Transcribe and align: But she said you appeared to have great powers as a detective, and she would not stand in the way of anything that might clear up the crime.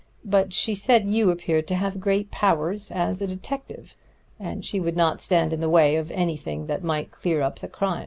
But 0.25 0.51
she 0.51 0.73
said 0.73 1.07
you 1.07 1.29
appeared 1.29 1.67
to 1.67 1.75
have 1.75 1.99
great 1.99 2.31
powers 2.31 2.89
as 2.89 3.21
a 3.21 3.27
detective, 3.27 3.95
and 4.39 4.65
she 4.65 4.79
would 4.79 4.97
not 4.97 5.21
stand 5.21 5.53
in 5.53 5.61
the 5.61 5.69
way 5.69 5.95
of 5.95 6.09
anything 6.09 6.65
that 6.65 6.83
might 6.83 7.11
clear 7.11 7.43
up 7.43 7.59
the 7.59 7.67
crime. 7.67 7.99